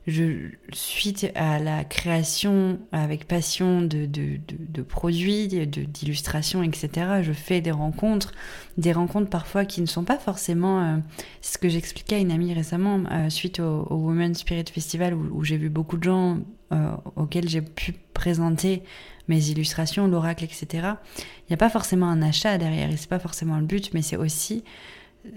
je, 0.07 0.49
suite 0.73 1.31
à 1.35 1.59
la 1.59 1.83
création 1.83 2.79
avec 2.91 3.27
passion 3.27 3.81
de, 3.81 4.05
de, 4.05 4.39
de, 4.47 4.81
produits, 4.81 5.47
d'illustrations, 5.47 6.63
etc., 6.63 7.21
je 7.21 7.33
fais 7.33 7.61
des 7.61 7.71
rencontres, 7.71 8.33
des 8.77 8.93
rencontres 8.93 9.29
parfois 9.29 9.65
qui 9.65 9.81
ne 9.81 9.85
sont 9.85 10.03
pas 10.03 10.17
forcément 10.17 10.81
euh, 10.81 10.97
ce 11.41 11.57
que 11.57 11.69
j'expliquais 11.69 12.15
à 12.15 12.19
une 12.19 12.31
amie 12.31 12.53
récemment 12.53 13.03
euh, 13.11 13.29
suite 13.29 13.59
au, 13.59 13.87
au 13.89 13.95
Women's 13.95 14.39
Spirit 14.39 14.65
Festival 14.73 15.13
où, 15.13 15.43
j'ai 15.43 15.57
vu 15.57 15.69
beaucoup 15.69 15.97
de 15.97 16.03
gens 16.03 16.39
euh, 16.71 16.91
auxquels 17.15 17.47
j'ai 17.47 17.61
pu 17.61 17.93
présenter 18.13 18.83
mes 19.27 19.49
illustrations, 19.49 20.07
l'oracle, 20.07 20.43
etc. 20.43 20.67
Il 20.73 21.51
n'y 21.51 21.53
a 21.53 21.57
pas 21.57 21.69
forcément 21.69 22.07
un 22.07 22.21
achat 22.23 22.57
derrière 22.57 22.89
et 22.89 22.97
c'est 22.97 23.09
pas 23.09 23.19
forcément 23.19 23.57
le 23.57 23.65
but, 23.65 23.93
mais 23.93 24.01
c'est 24.01 24.17
aussi 24.17 24.63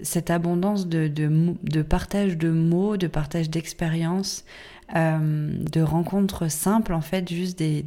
cette 0.01 0.29
abondance 0.29 0.87
de, 0.87 1.07
de, 1.07 1.81
partage 1.81 2.37
de 2.37 2.49
mots, 2.49 2.97
de 2.97 3.07
partage 3.07 3.49
d'expériences, 3.49 4.45
euh, 4.95 5.53
de 5.71 5.81
rencontres 5.81 6.49
simples, 6.49 6.93
en 6.93 7.01
fait, 7.01 7.31
juste 7.31 7.57
des, 7.57 7.83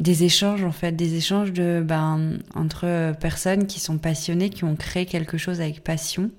des, 0.00 0.24
échanges, 0.24 0.64
en 0.64 0.72
fait, 0.72 0.92
des 0.92 1.16
échanges 1.16 1.52
de, 1.52 1.82
ben, 1.84 2.38
entre 2.54 3.12
personnes 3.20 3.66
qui 3.66 3.80
sont 3.80 3.98
passionnées, 3.98 4.50
qui 4.50 4.64
ont 4.64 4.76
créé 4.76 5.06
quelque 5.06 5.38
chose 5.38 5.60
avec 5.60 5.82
passion. 5.82 6.30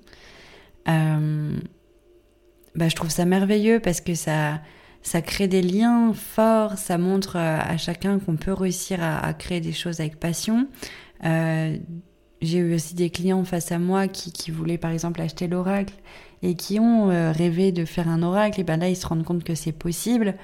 Euh, 0.88 1.56
ben, 2.74 2.88
je 2.88 2.96
trouve 2.96 3.10
ça 3.10 3.24
merveilleux 3.24 3.80
parce 3.80 4.00
que 4.00 4.14
ça, 4.14 4.60
ça 5.02 5.22
crée 5.22 5.48
des 5.48 5.62
liens 5.62 6.12
forts, 6.14 6.78
ça 6.78 6.98
montre 6.98 7.36
à, 7.36 7.76
chacun 7.76 8.18
qu'on 8.18 8.36
peut 8.36 8.52
réussir 8.52 9.02
à, 9.02 9.32
créer 9.34 9.60
des 9.60 9.72
choses 9.72 10.00
avec 10.00 10.18
passion. 10.18 10.68
Euh, 11.24 11.76
j'ai 12.40 12.58
eu 12.58 12.74
aussi 12.74 12.94
des 12.94 13.10
clients 13.10 13.44
face 13.44 13.72
à 13.72 13.78
moi 13.78 14.06
qui, 14.08 14.50
voulaient 14.50 14.78
par 14.78 14.90
exemple 14.90 15.20
acheter 15.20 15.48
l'oracle 15.48 15.94
et 16.42 16.54
qui 16.54 16.78
ont 16.78 17.10
euh, 17.10 17.32
rêvé 17.32 17.72
de 17.72 17.84
faire 17.84 18.08
un 18.08 18.22
oracle. 18.22 18.60
Et 18.60 18.64
ben 18.64 18.78
là 18.78 18.88
ils 18.88 18.96
se 18.96 19.06
rendent 19.06 19.24
compte 19.24 19.44
que 19.44 19.54
c'est 19.54 19.72
possible. 19.72 20.34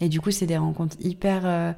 Et 0.00 0.08
du 0.08 0.20
coup 0.20 0.30
c'est 0.30 0.46
des 0.46 0.56
rencontres 0.56 0.96
hyper 1.00 1.42
euh, 1.44 1.72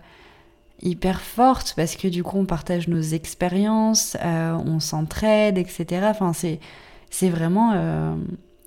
hyper 0.83 1.21
fortes 1.21 1.75
parce 1.77 1.97
que 1.97 2.09
du 2.09 2.23
coup 2.23 2.39
on 2.39 2.47
partage 2.47 2.89
nos 2.89 3.03
expériences, 3.03 4.17
euh, 4.25 4.57
on 4.65 4.81
s'entraide, 4.81 5.59
etc. 5.59 6.07
Enfin 6.11 6.33
c'est 6.33 6.59
c'est 7.11 7.29
vraiment 7.29 7.73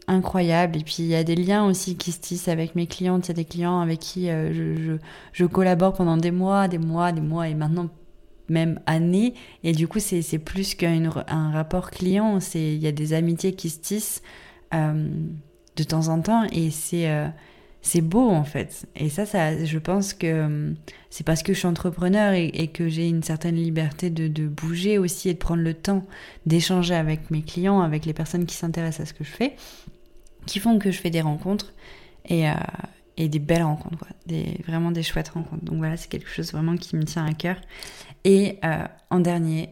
incroyable. 0.08 0.78
Et 0.78 0.84
puis 0.84 0.98
il 1.00 1.08
y 1.08 1.16
a 1.16 1.24
des 1.24 1.36
liens 1.36 1.66
aussi 1.66 1.98
qui 1.98 2.12
se 2.12 2.20
tissent 2.20 2.48
avec 2.48 2.76
mes 2.76 2.88
clientes, 2.88 3.28
il 3.28 3.30
y 3.30 3.32
a 3.32 3.36
des 3.36 3.46
clients 3.46 3.82
avec 3.82 4.00
qui 4.00 4.28
je, 4.28 4.76
je, 4.76 4.94
je 5.34 5.46
collabore 5.46 5.94
pendant 5.94 6.18
des 6.18 6.32
mois, 6.32 6.68
des 6.68 6.78
mois, 6.78 7.12
des 7.12 7.22
mois. 7.22 7.48
Et 7.50 7.56
maintenant 7.56 7.90
même 8.50 8.80
année. 8.86 9.34
Et 9.64 9.72
du 9.72 9.88
coup, 9.88 10.00
c'est 10.00 10.38
plus 10.40 10.76
qu'un 10.76 11.10
rapport 11.52 11.92
client. 11.92 12.40
Il 12.56 12.78
y 12.78 12.88
a 12.88 12.92
des 12.92 13.14
amitiés 13.14 13.54
qui 13.54 13.70
se 13.70 13.80
tissent 13.80 14.22
euh, 14.74 15.10
de 15.76 15.84
temps 15.84 16.10
en 16.10 16.22
temps 16.22 16.46
et 16.52 16.72
c'est 16.72 17.10
euh, 17.10 17.28
c'est 17.82 18.02
beau 18.02 18.30
en 18.30 18.44
fait. 18.44 18.86
Et 18.96 19.10
ça, 19.10 19.26
ça 19.26 19.64
je 19.64 19.78
pense 19.78 20.14
que 20.14 20.28
euh, 20.28 20.74
c'est 21.10 21.26
parce 21.26 21.42
que 21.42 21.54
je 21.54 21.60
suis 21.60 21.68
entrepreneur 21.68 22.34
et, 22.34 22.68
que 22.68 22.90
j'ai 22.90 23.08
une 23.08 23.24
certaine 23.24 23.56
liberté 23.56 24.10
de, 24.10 24.28
de, 24.28 24.48
bouger 24.48 24.98
aussi 24.98 25.30
et 25.30 25.34
de 25.34 25.40
prendre 25.40 25.64
le 25.64 25.74
temps 25.74 26.06
d'échanger 26.46 26.96
avec 26.96 27.32
mes 27.32 27.42
clients, 27.42 27.80
avec 27.80 28.06
les 28.06 28.14
personnes 28.14 28.46
qui 28.46 28.56
s'intéressent 28.56 29.02
à 29.02 29.06
ce 29.06 29.14
que 29.14 29.24
je 29.24 29.32
fais, 29.32 29.56
qui 30.46 30.60
font 30.60 30.78
que 30.80 30.92
je 30.92 31.00
fais 31.00 31.10
des 31.10 31.22
rencontres 31.22 31.74
et, 32.28 32.46
et 33.20 33.28
des 33.28 33.38
belles 33.38 33.64
rencontres. 33.64 34.06
Des, 34.26 34.60
vraiment 34.66 34.92
des 34.92 35.04
chouettes 35.04 35.30
rencontres. 35.30 35.64
Donc 35.66 35.78
voilà, 35.78 35.98
c'est 35.98 36.08
quelque 36.08 36.30
chose 36.30 36.52
vraiment 36.54 36.76
qui 36.78 36.96
me 36.96 37.04
tient 37.04 37.26
à 37.26 37.34
cœur. 37.34 37.58
Et 38.24 38.58
euh, 38.64 38.86
en 39.10 39.20
dernier, 39.20 39.70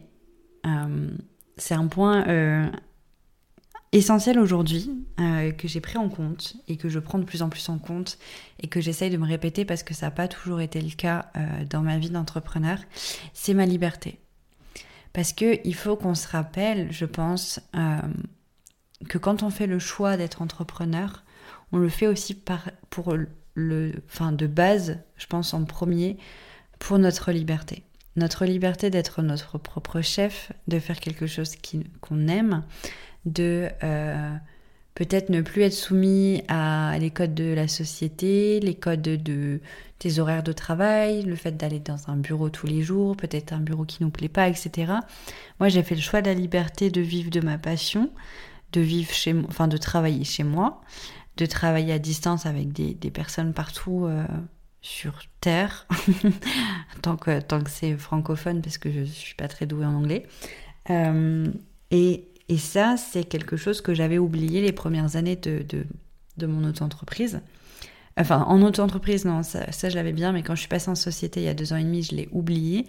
euh, 0.66 1.10
c'est 1.56 1.74
un 1.74 1.86
point 1.86 2.28
euh, 2.28 2.70
essentiel 3.90 4.38
aujourd'hui 4.38 4.90
que 5.56 5.66
j'ai 5.66 5.80
pris 5.80 5.98
en 5.98 6.08
compte 6.08 6.54
et 6.68 6.76
que 6.76 6.88
je 6.88 6.98
prends 7.00 7.18
de 7.18 7.24
plus 7.24 7.42
en 7.42 7.48
plus 7.48 7.68
en 7.70 7.78
compte 7.78 8.18
et 8.60 8.68
que 8.68 8.80
j'essaye 8.80 9.10
de 9.10 9.16
me 9.16 9.26
répéter 9.26 9.64
parce 9.64 9.82
que 9.82 9.94
ça 9.94 10.06
n'a 10.06 10.10
pas 10.10 10.28
toujours 10.28 10.60
été 10.60 10.80
le 10.80 10.90
cas 10.90 11.32
dans 11.68 11.80
ma 11.80 11.98
vie 11.98 12.10
d'entrepreneur, 12.10 12.78
c'est 13.32 13.54
ma 13.54 13.66
liberté. 13.66 14.20
Parce 15.12 15.32
qu'il 15.32 15.74
faut 15.74 15.96
qu'on 15.96 16.14
se 16.14 16.28
rappelle, 16.28 16.92
je 16.92 17.04
pense, 17.04 17.60
que 19.08 19.18
quand 19.18 19.42
on 19.42 19.50
fait 19.50 19.66
le 19.66 19.80
choix 19.80 20.16
d'être 20.16 20.40
entrepreneur, 20.40 21.24
on 21.72 21.78
le 21.78 21.88
fait 21.88 22.06
aussi 22.06 22.40
pour 22.90 23.14
le, 23.54 23.92
enfin 24.08 24.32
de 24.32 24.46
base, 24.46 24.98
je 25.16 25.26
pense 25.26 25.54
en 25.54 25.64
premier, 25.64 26.16
pour 26.78 26.98
notre 26.98 27.32
liberté 27.32 27.82
notre 28.18 28.44
liberté 28.44 28.90
d'être 28.90 29.22
notre 29.22 29.58
propre 29.58 30.00
chef, 30.00 30.52
de 30.66 30.78
faire 30.78 31.00
quelque 31.00 31.26
chose 31.26 31.54
qu'on 32.00 32.28
aime, 32.28 32.64
de 33.24 33.68
euh, 33.82 34.34
peut-être 34.94 35.30
ne 35.30 35.40
plus 35.40 35.62
être 35.62 35.72
soumis 35.72 36.42
à 36.48 36.96
les 36.98 37.10
codes 37.10 37.34
de 37.34 37.54
la 37.54 37.68
société, 37.68 38.60
les 38.60 38.74
codes 38.74 39.02
de, 39.02 39.60
des 40.00 40.20
horaires 40.20 40.42
de 40.42 40.52
travail, 40.52 41.22
le 41.22 41.36
fait 41.36 41.56
d'aller 41.56 41.78
dans 41.80 42.10
un 42.10 42.16
bureau 42.16 42.50
tous 42.50 42.66
les 42.66 42.82
jours, 42.82 43.16
peut-être 43.16 43.52
un 43.52 43.60
bureau 43.60 43.84
qui 43.84 44.02
nous 44.02 44.10
plaît 44.10 44.28
pas, 44.28 44.48
etc. 44.48 44.92
Moi, 45.60 45.68
j'ai 45.68 45.82
fait 45.82 45.94
le 45.94 46.00
choix 46.00 46.20
de 46.20 46.26
la 46.26 46.34
liberté 46.34 46.90
de 46.90 47.00
vivre 47.00 47.30
de 47.30 47.40
ma 47.40 47.58
passion, 47.58 48.10
de 48.72 48.80
vivre 48.80 49.12
chez 49.12 49.34
enfin 49.48 49.68
de 49.68 49.76
travailler 49.76 50.24
chez 50.24 50.44
moi, 50.44 50.82
de 51.38 51.46
travailler 51.46 51.94
à 51.94 51.98
distance 51.98 52.44
avec 52.44 52.72
des, 52.72 53.10
personnes 53.10 53.54
partout. 53.54 54.04
Euh, 54.06 54.24
sur 54.80 55.24
Terre, 55.40 55.88
tant 57.02 57.16
que, 57.16 57.40
tant 57.40 57.60
que 57.60 57.68
c'est 57.68 57.96
francophone, 57.96 58.62
parce 58.62 58.78
que 58.78 58.92
je 58.92 59.00
ne 59.00 59.04
suis 59.04 59.34
pas 59.34 59.48
très 59.48 59.66
douée 59.66 59.84
en 59.84 59.94
anglais. 59.94 60.26
Euh, 60.90 61.46
et, 61.90 62.28
et, 62.48 62.58
ça, 62.58 62.96
c'est 62.96 63.24
quelque 63.24 63.56
chose 63.56 63.80
que 63.80 63.92
j'avais 63.92 64.18
oublié 64.18 64.62
les 64.62 64.72
premières 64.72 65.16
années 65.16 65.34
de, 65.34 65.64
de, 65.68 65.84
de 66.36 66.46
mon 66.46 66.66
auto-entreprise. 66.66 67.40
Enfin, 68.16 68.44
en 68.48 68.62
auto-entreprise, 68.62 69.24
non, 69.24 69.42
ça, 69.42 69.70
ça 69.72 69.88
je 69.88 69.96
l'avais 69.96 70.12
bien, 70.12 70.32
mais 70.32 70.42
quand 70.42 70.54
je 70.54 70.60
suis 70.60 70.68
passée 70.68 70.90
en 70.90 70.94
société 70.94 71.40
il 71.40 71.44
y 71.44 71.48
a 71.48 71.54
deux 71.54 71.72
ans 71.72 71.76
et 71.76 71.84
demi, 71.84 72.02
je 72.02 72.14
l'ai 72.14 72.28
oublié 72.32 72.86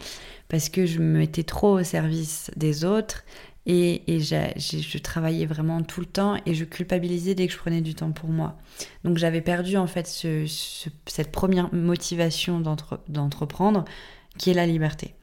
parce 0.47 0.69
que 0.69 0.85
je 0.85 0.99
me 0.99 1.19
mettais 1.19 1.43
trop 1.43 1.79
au 1.79 1.83
service 1.83 2.49
des 2.55 2.85
autres 2.85 3.23
et, 3.71 4.19
je 4.19 4.97
travaillais 4.97 5.45
vraiment 5.45 5.83
tout 5.83 5.99
le 5.99 6.07
temps 6.07 6.37
et 6.47 6.55
je 6.55 6.65
culpabilisais 6.65 7.35
dès 7.35 7.45
que 7.45 7.53
je 7.53 7.57
prenais 7.57 7.81
du 7.81 7.93
temps 7.93 8.11
pour 8.11 8.29
moi. 8.29 8.57
Donc 9.03 9.17
j'avais 9.17 9.41
perdu 9.41 9.77
en 9.77 9.85
fait 9.85 10.07
cette 10.07 11.31
première 11.31 11.71
motivation 11.73 12.61
d'entreprendre 13.07 13.85
qui 14.39 14.49
est 14.49 14.55
la 14.55 14.65
liberté. 14.65 15.13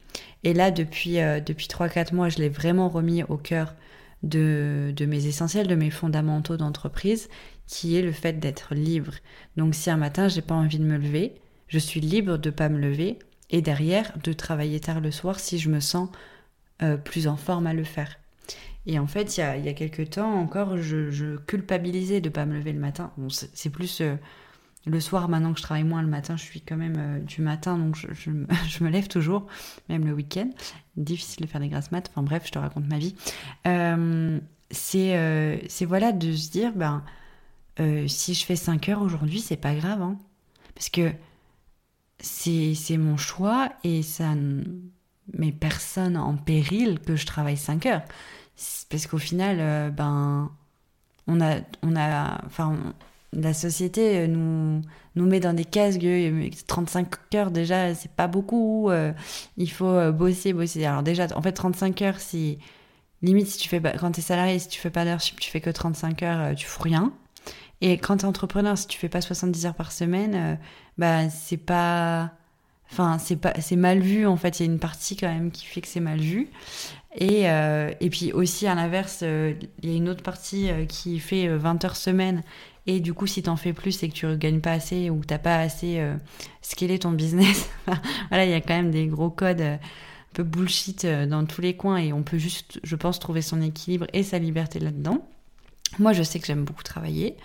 Et 0.45 0.53
là, 0.53 0.71
depuis, 0.71 1.19
euh, 1.19 1.41
depuis 1.41 1.67
3-4 1.67 2.13
mois, 2.13 2.29
je 2.29 2.37
l'ai 2.37 2.47
vraiment 2.47 2.87
remis 2.87 3.23
au 3.23 3.35
cœur 3.35 3.75
de, 4.23 4.93
mes 5.05 5.25
essentiels, 5.25 5.67
de 5.67 5.75
mes 5.75 5.89
fondamentaux 5.89 6.55
d'entreprise, 6.55 7.27
qui 7.65 7.97
est 7.97 8.01
le 8.01 8.13
fait 8.13 8.39
d'être 8.39 8.75
libre. 8.75 9.11
Donc 9.57 9.75
si 9.75 9.89
un 9.89 9.97
matin, 9.97 10.29
j'ai 10.29 10.41
pas 10.41 10.55
envie 10.55 10.79
de 10.79 10.85
me 10.85 10.97
lever, 10.97 11.35
je 11.67 11.79
suis 11.79 11.99
libre 11.99 12.37
de 12.37 12.49
pas 12.49 12.69
me 12.69 12.79
lever 12.79 13.19
et 13.49 13.61
derrière 13.61 14.13
de 14.23 14.31
travailler 14.31 14.79
tard 14.79 15.01
le 15.01 15.11
soir 15.11 15.39
si 15.39 15.59
je 15.59 15.69
me 15.69 15.81
sens 15.81 16.09
euh, 16.81 16.95
plus 16.95 17.27
en 17.27 17.35
forme 17.35 17.67
à 17.67 17.73
le 17.73 17.83
faire. 17.83 18.15
Et 18.87 18.99
en 18.99 19.05
fait, 19.05 19.35
il 19.35 19.41
y 19.41 19.43
a, 19.43 19.57
y 19.57 19.75
quelques 19.75 20.11
temps 20.11 20.33
encore, 20.33 20.77
je, 20.77 21.35
culpabilisais 21.45 22.21
de 22.21 22.29
ne 22.29 22.33
pas 22.33 22.45
me 22.45 22.55
lever 22.55 22.71
le 22.71 22.79
matin. 22.79 23.11
C'est 23.29 23.69
plus 23.69 23.99
euh, 23.99 24.15
le 24.85 25.01
soir, 25.01 25.27
maintenant 25.27 25.51
que 25.51 25.59
je 25.59 25.63
travaille 25.63 25.83
moins 25.83 26.01
le 26.01 26.07
matin, 26.07 26.37
je 26.37 26.43
suis 26.43 26.61
quand 26.61 26.77
même 26.77 26.95
euh, 26.97 27.19
du 27.19 27.41
matin, 27.41 27.77
donc 27.77 27.97
je, 28.13 28.83
me 28.83 28.89
lève 28.89 29.09
toujours, 29.09 29.45
même 29.89 30.05
le 30.05 30.13
week-end. 30.13 30.49
Difficile 30.95 31.45
de 31.45 31.51
faire 31.51 31.59
des 31.59 31.67
grasses 31.67 31.91
maths. 31.91 32.09
Enfin 32.11 32.23
bref, 32.23 32.43
je 32.45 32.51
te 32.51 32.59
raconte 32.59 32.87
ma 32.87 32.97
vie. 32.97 33.13
Euh, 33.67 34.39
c'est 34.71 35.85
voilà 35.85 36.13
de 36.13 36.31
se 36.31 36.49
dire, 36.49 36.71
ben, 36.73 37.03
si 38.07 38.33
je 38.33 38.45
fais 38.45 38.55
5 38.55 38.87
heures 38.87 39.01
aujourd'hui, 39.01 39.41
c'est 39.41 39.57
pas 39.57 39.75
grave. 39.75 40.01
Hein, 40.01 40.17
parce 40.75 40.89
que 40.89 41.11
c'est 42.19 42.97
mon 42.97 43.17
choix 43.17 43.69
et 43.83 44.01
ça 44.01 44.33
met 45.33 45.51
personne 45.51 46.15
en 46.15 46.37
péril 46.37 46.99
que 46.99 47.17
je 47.17 47.25
travaille 47.25 47.57
5 47.57 47.85
heures 47.85 48.03
parce 48.89 49.07
qu'au 49.07 49.17
final, 49.17 49.57
euh, 49.59 49.89
ben, 49.89 50.51
on 51.27 51.41
a, 51.41 51.57
on 51.83 51.95
a, 51.95 52.41
enfin, 52.45 52.75
la 53.33 53.53
société 53.53 54.19
euh, 54.19 54.27
nous, 54.27 54.81
nous 55.15 55.25
met 55.25 55.39
dans 55.39 55.53
des 55.53 55.65
cases 55.65 55.97
35 56.67 57.35
heures 57.35 57.51
déjà, 57.51 57.93
c'est 57.93 58.11
pas 58.11 58.27
beaucoup. 58.27 58.89
Euh, 58.89 59.13
il 59.57 59.71
faut 59.71 60.11
bosser, 60.11 60.53
bosser. 60.53 60.85
Alors 60.85 61.03
déjà, 61.03 61.27
en 61.35 61.41
fait, 61.41 61.53
35 61.53 62.01
heures, 62.01 62.19
si 62.19 62.59
limite 63.21 63.47
si 63.47 63.57
tu 63.57 63.69
fais 63.69 63.81
quand 63.81 64.11
t'es 64.11 64.21
salarié, 64.21 64.59
si 64.59 64.67
tu 64.67 64.79
fais 64.79 64.91
pas 64.91 65.03
d'heures 65.03 65.21
tu 65.21 65.49
fais 65.49 65.61
que 65.61 65.69
35 65.69 66.23
heures, 66.23 66.55
tu 66.55 66.65
fous 66.67 66.83
rien. 66.83 67.13
Et 67.81 67.97
quand 67.99 68.17
t'es 68.17 68.25
entrepreneur, 68.25 68.77
si 68.77 68.87
tu 68.87 68.97
fais 68.97 69.09
pas 69.09 69.21
70 69.21 69.67
heures 69.67 69.75
par 69.75 69.91
semaine, 69.91 70.59
bah 70.97 71.29
c'est 71.29 71.57
pas 71.57 72.31
Enfin, 72.91 73.17
c'est 73.19 73.35
pas, 73.35 73.53
c'est 73.59 73.75
mal 73.75 73.99
vu 73.99 74.25
en 74.25 74.37
fait. 74.37 74.59
Il 74.59 74.65
y 74.65 74.69
a 74.69 74.71
une 74.71 74.79
partie 74.79 75.15
quand 75.15 75.27
même 75.27 75.51
qui 75.51 75.65
fait 75.65 75.81
que 75.81 75.87
c'est 75.87 75.99
mal 75.99 76.19
vu. 76.19 76.49
Et, 77.17 77.49
euh, 77.49 77.91
et 77.99 78.09
puis 78.09 78.31
aussi 78.31 78.67
à 78.67 78.75
l'inverse, 78.75 79.21
euh, 79.23 79.53
il 79.81 79.89
y 79.89 79.93
a 79.93 79.97
une 79.97 80.07
autre 80.07 80.21
partie 80.21 80.69
euh, 80.69 80.85
qui 80.85 81.19
fait 81.19 81.47
20 81.47 81.83
heures 81.83 81.95
semaine. 81.95 82.43
Et 82.85 82.99
du 82.99 83.13
coup, 83.13 83.27
si 83.27 83.43
t'en 83.43 83.57
fais 83.57 83.73
plus, 83.73 83.91
c'est 83.91 84.07
que 84.07 84.13
tu 84.13 84.37
gagnes 84.37 84.61
pas 84.61 84.71
assez 84.71 85.09
ou 85.09 85.19
que 85.19 85.25
t'as 85.25 85.39
pas 85.39 85.57
assez 85.57 86.01
scalé 86.61 86.99
ton 86.99 87.11
business. 87.11 87.69
voilà, 88.29 88.45
il 88.45 88.51
y 88.51 88.53
a 88.53 88.61
quand 88.61 88.75
même 88.75 88.91
des 88.91 89.07
gros 89.07 89.29
codes 89.29 89.59
un 89.59 89.79
peu 90.31 90.43
bullshit 90.43 91.05
dans 91.05 91.45
tous 91.45 91.59
les 91.59 91.75
coins 91.75 91.97
et 91.97 92.13
on 92.13 92.23
peut 92.23 92.37
juste, 92.37 92.79
je 92.83 92.95
pense, 92.95 93.19
trouver 93.19 93.41
son 93.41 93.61
équilibre 93.61 94.07
et 94.13 94.23
sa 94.23 94.39
liberté 94.39 94.79
là-dedans. 94.79 95.27
Moi, 95.99 96.13
je 96.13 96.23
sais 96.23 96.39
que 96.39 96.45
j'aime 96.45 96.63
beaucoup 96.63 96.83
travailler. 96.83 97.35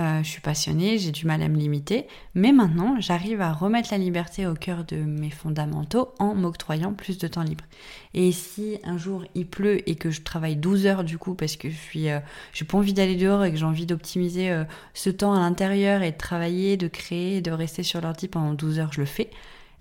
Euh, 0.00 0.24
je 0.24 0.28
suis 0.28 0.40
passionnée, 0.40 0.98
j'ai 0.98 1.12
du 1.12 1.24
mal 1.24 1.40
à 1.40 1.46
me 1.46 1.56
limiter, 1.56 2.08
mais 2.34 2.50
maintenant 2.50 2.96
j'arrive 2.98 3.40
à 3.40 3.52
remettre 3.52 3.90
la 3.92 3.98
liberté 3.98 4.44
au 4.44 4.54
cœur 4.54 4.84
de 4.84 4.96
mes 4.96 5.30
fondamentaux 5.30 6.12
en 6.18 6.34
m'octroyant 6.34 6.92
plus 6.92 7.16
de 7.16 7.28
temps 7.28 7.44
libre. 7.44 7.64
Et 8.12 8.32
si 8.32 8.78
un 8.82 8.98
jour 8.98 9.24
il 9.36 9.46
pleut 9.46 9.88
et 9.88 9.94
que 9.94 10.10
je 10.10 10.22
travaille 10.22 10.56
12 10.56 10.86
heures 10.86 11.04
du 11.04 11.16
coup 11.16 11.34
parce 11.34 11.54
que 11.54 11.70
je 11.70 11.76
suis, 11.76 12.08
euh, 12.10 12.18
j'ai 12.52 12.64
pas 12.64 12.76
envie 12.76 12.92
d'aller 12.92 13.14
dehors 13.14 13.44
et 13.44 13.52
que 13.52 13.56
j'ai 13.56 13.64
envie 13.64 13.86
d'optimiser 13.86 14.50
euh, 14.50 14.64
ce 14.94 15.10
temps 15.10 15.32
à 15.32 15.38
l'intérieur 15.38 16.02
et 16.02 16.10
de 16.10 16.16
travailler, 16.16 16.76
de 16.76 16.88
créer, 16.88 17.40
de 17.40 17.52
rester 17.52 17.84
sur 17.84 18.00
l'ordi 18.00 18.26
pendant 18.26 18.52
12 18.52 18.80
heures, 18.80 18.92
je 18.92 19.00
le 19.00 19.06
fais. 19.06 19.30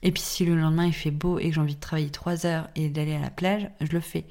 Et 0.03 0.11
puis 0.11 0.21
si 0.21 0.45
le 0.45 0.55
lendemain 0.55 0.85
il 0.85 0.93
fait 0.93 1.09
beau 1.09 1.39
et 1.39 1.49
que 1.49 1.55
j'ai 1.55 1.61
envie 1.61 1.75
de 1.75 1.79
travailler 1.79 2.11
3 2.11 2.45
heures 2.45 2.69
et 2.75 2.87
d'aller 2.89 3.15
à 3.15 3.19
la 3.19 3.31
plage, 3.31 3.67
je 3.81 3.91
le 3.91 3.99
fais. 3.99 4.25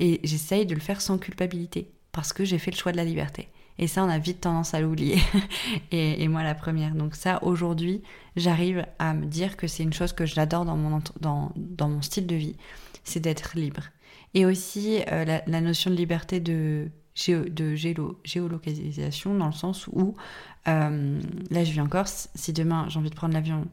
Et 0.00 0.20
j'essaye 0.24 0.64
de 0.64 0.74
le 0.74 0.80
faire 0.80 1.02
sans 1.02 1.18
culpabilité 1.18 1.90
parce 2.12 2.32
que 2.32 2.46
j'ai 2.46 2.58
fait 2.58 2.70
le 2.70 2.76
choix 2.78 2.92
de 2.92 2.96
la 2.96 3.04
liberté. 3.04 3.50
Et 3.78 3.86
ça, 3.86 4.04
on 4.04 4.08
a 4.08 4.18
vite 4.18 4.42
tendance 4.42 4.74
à 4.74 4.80
l'oublier. 4.80 5.18
et, 5.90 6.28
moi, 6.28 6.42
la 6.42 6.54
première. 6.54 6.94
Donc 6.94 7.14
ça, 7.14 7.42
aujourd'hui, 7.42 8.02
j'arrive 8.36 8.86
à 8.98 9.14
me 9.14 9.26
dire 9.26 9.56
que 9.56 9.66
c'est 9.66 9.82
une 9.82 9.92
chose 9.92 10.12
que 10.12 10.26
j'adore 10.26 10.64
dans 10.64 10.76
mon, 10.76 11.02
dans, 11.20 11.52
dans 11.56 11.88
mon 11.88 12.02
style 12.02 12.26
de 12.26 12.34
vie, 12.34 12.56
c'est 13.04 13.20
d'être 13.20 13.56
libre. 13.56 13.82
Et 14.34 14.46
aussi 14.46 15.00
euh, 15.10 15.40
la, 15.46 15.60
notion 15.60 15.90
de 15.90 15.96
liberté 15.96 16.40
de, 16.40 16.90
de 17.28 17.74
géolocalisation, 18.24 19.34
dans 19.34 19.46
le 19.46 19.52
sens 19.52 19.86
où, 19.88 20.14
euh, 20.68 21.20
là, 21.50 21.64
je 21.64 21.72
vis 21.72 21.80
en 21.80 21.88
Corse. 21.88 22.28
Si 22.34 22.52
demain, 22.52 22.86
j'ai 22.88 22.98
envie 22.98 23.10
de 23.10 23.14
prendre 23.14 23.34
l'avion 23.34 23.66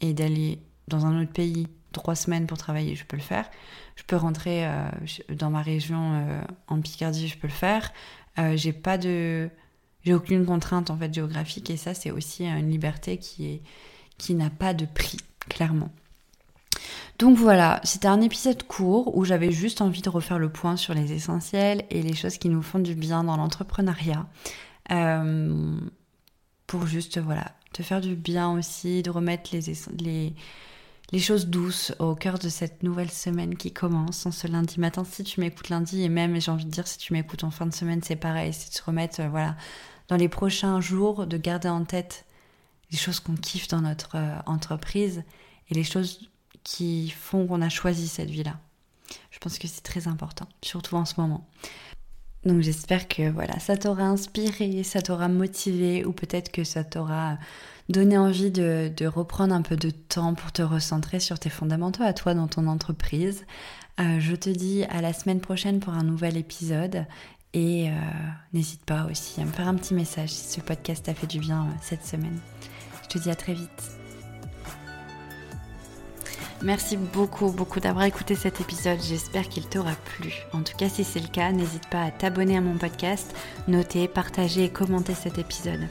et 0.00 0.14
d'aller 0.14 0.60
dans 0.88 1.06
un 1.06 1.22
autre 1.22 1.32
pays 1.32 1.68
trois 1.92 2.14
semaines 2.14 2.46
pour 2.46 2.58
travailler, 2.58 2.94
je 2.94 3.04
peux 3.04 3.16
le 3.16 3.22
faire. 3.22 3.48
Je 3.96 4.02
peux 4.04 4.16
rentrer 4.16 4.66
euh, 4.66 4.88
dans 5.28 5.50
ma 5.50 5.62
région 5.62 6.40
en 6.66 6.80
Picardie, 6.80 7.28
je 7.28 7.36
peux 7.36 7.48
le 7.48 7.52
faire. 7.52 7.92
Euh, 8.38 8.56
j'ai 8.56 8.72
pas 8.72 8.98
de, 8.98 9.50
j'ai 10.04 10.14
aucune 10.14 10.46
contrainte 10.46 10.90
en 10.90 10.96
fait 10.96 11.12
géographique 11.12 11.70
et 11.70 11.76
ça 11.76 11.94
c'est 11.94 12.10
aussi 12.10 12.46
une 12.46 12.70
liberté 12.70 13.18
qui 13.18 13.46
est, 13.46 13.62
qui 14.18 14.34
n'a 14.34 14.50
pas 14.50 14.74
de 14.74 14.86
prix 14.86 15.18
clairement. 15.48 15.90
Donc 17.18 17.36
voilà, 17.36 17.80
c'était 17.84 18.08
un 18.08 18.22
épisode 18.22 18.62
court 18.62 19.14
où 19.16 19.24
j'avais 19.26 19.50
juste 19.50 19.82
envie 19.82 20.00
de 20.00 20.08
refaire 20.08 20.38
le 20.38 20.48
point 20.48 20.76
sur 20.76 20.94
les 20.94 21.12
essentiels 21.12 21.84
et 21.90 22.02
les 22.02 22.14
choses 22.14 22.38
qui 22.38 22.48
nous 22.48 22.62
font 22.62 22.78
du 22.78 22.94
bien 22.94 23.24
dans 23.24 23.36
l'entrepreneuriat. 23.36 24.26
Euh, 24.90 25.78
pour 26.66 26.86
juste, 26.86 27.18
voilà, 27.18 27.52
te 27.72 27.82
faire 27.82 28.00
du 28.00 28.16
bien 28.16 28.50
aussi, 28.52 29.02
de 29.02 29.10
remettre 29.10 29.50
les, 29.52 29.60
les, 29.98 30.34
les 31.12 31.18
choses 31.18 31.48
douces 31.48 31.92
au 31.98 32.14
cœur 32.14 32.38
de 32.38 32.48
cette 32.48 32.82
nouvelle 32.82 33.10
semaine 33.10 33.56
qui 33.56 33.72
commence 33.72 34.26
en 34.26 34.30
ce 34.30 34.46
lundi 34.46 34.78
matin. 34.78 35.04
Si 35.04 35.24
tu 35.24 35.40
m'écoutes 35.40 35.68
lundi 35.68 36.02
et 36.02 36.08
même, 36.08 36.40
j'ai 36.40 36.50
envie 36.50 36.64
de 36.64 36.70
dire, 36.70 36.86
si 36.86 36.98
tu 36.98 37.12
m'écoutes 37.12 37.42
en 37.44 37.50
fin 37.50 37.66
de 37.66 37.74
semaine, 37.74 38.00
c'est 38.02 38.16
pareil. 38.16 38.52
C'est 38.52 38.70
de 38.70 38.74
se 38.74 38.82
remettre, 38.82 39.20
euh, 39.20 39.28
voilà, 39.28 39.56
dans 40.08 40.16
les 40.16 40.28
prochains 40.28 40.80
jours, 40.80 41.26
de 41.26 41.36
garder 41.36 41.68
en 41.68 41.84
tête 41.84 42.26
les 42.92 42.98
choses 42.98 43.20
qu'on 43.20 43.34
kiffe 43.34 43.68
dans 43.68 43.80
notre 43.80 44.16
euh, 44.16 44.36
entreprise 44.46 45.24
et 45.68 45.74
les 45.74 45.84
choses 45.84 46.28
qui 46.62 47.10
font 47.10 47.46
qu'on 47.46 47.62
a 47.62 47.68
choisi 47.68 48.06
cette 48.06 48.30
vie-là. 48.30 48.58
Je 49.30 49.38
pense 49.38 49.58
que 49.58 49.66
c'est 49.66 49.82
très 49.82 50.06
important, 50.06 50.46
surtout 50.62 50.96
en 50.96 51.04
ce 51.04 51.20
moment. 51.20 51.46
Donc 52.44 52.62
j'espère 52.62 53.06
que 53.08 53.30
voilà, 53.30 53.58
ça 53.58 53.76
t'aura 53.76 54.04
inspiré, 54.04 54.82
ça 54.82 55.02
t'aura 55.02 55.28
motivé 55.28 56.04
ou 56.04 56.12
peut-être 56.12 56.50
que 56.50 56.64
ça 56.64 56.84
t'aura 56.84 57.38
donné 57.90 58.16
envie 58.16 58.50
de, 58.50 59.06
reprendre 59.06 59.54
un 59.54 59.62
peu 59.62 59.76
de 59.76 59.90
temps 59.90 60.34
pour 60.34 60.52
te 60.52 60.62
recentrer 60.62 61.20
sur 61.20 61.38
tes 61.38 61.50
fondamentaux 61.50 62.02
à 62.02 62.12
toi 62.12 62.34
dans 62.34 62.48
ton 62.48 62.66
entreprise. 62.66 63.44
Euh, 64.00 64.20
je 64.20 64.34
te 64.34 64.48
dis 64.48 64.84
à 64.84 65.00
la 65.00 65.12
semaine 65.12 65.40
prochaine 65.40 65.80
pour 65.80 65.92
un 65.92 66.04
nouvel 66.04 66.36
épisode 66.36 67.04
et 67.52 67.90
euh, 67.90 67.92
n'hésite 68.52 68.84
pas 68.84 69.06
aussi 69.10 69.40
à 69.40 69.44
me 69.44 69.50
faire 69.50 69.68
un 69.68 69.74
petit 69.74 69.94
message 69.94 70.30
si 70.30 70.48
ce 70.52 70.60
podcast 70.60 71.04
t'a 71.04 71.14
fait 71.14 71.26
du 71.26 71.40
bien 71.40 71.62
euh, 71.62 71.78
cette 71.82 72.06
semaine. 72.06 72.38
Je 73.02 73.08
te 73.08 73.18
dis 73.18 73.30
à 73.30 73.34
très 73.34 73.54
vite. 73.54 73.98
Merci 76.62 76.96
beaucoup, 76.96 77.50
beaucoup 77.50 77.80
d'avoir 77.80 78.04
écouté 78.04 78.34
cet 78.34 78.60
épisode. 78.60 79.00
J'espère 79.02 79.48
qu'il 79.48 79.66
t'aura 79.66 79.94
plu. 80.04 80.32
En 80.52 80.62
tout 80.62 80.76
cas, 80.76 80.90
si 80.90 81.04
c'est 81.04 81.20
le 81.20 81.28
cas, 81.28 81.50
n'hésite 81.52 81.88
pas 81.88 82.02
à 82.02 82.10
t'abonner 82.10 82.58
à 82.58 82.60
mon 82.60 82.76
podcast, 82.76 83.34
noter, 83.66 84.08
partager 84.08 84.64
et 84.64 84.70
commenter 84.70 85.14
cet 85.14 85.38
épisode. 85.38 85.88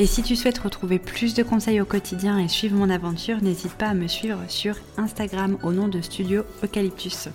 Et 0.00 0.06
si 0.06 0.24
tu 0.24 0.34
souhaites 0.34 0.58
retrouver 0.58 0.98
plus 0.98 1.34
de 1.34 1.44
conseils 1.44 1.80
au 1.80 1.84
quotidien 1.84 2.38
et 2.38 2.48
suivre 2.48 2.76
mon 2.76 2.90
aventure, 2.90 3.40
n'hésite 3.40 3.74
pas 3.74 3.86
à 3.86 3.94
me 3.94 4.08
suivre 4.08 4.40
sur 4.48 4.74
Instagram 4.96 5.56
au 5.62 5.70
nom 5.70 5.86
de 5.86 6.00
Studio 6.00 6.42
Eucalyptus. 6.64 7.28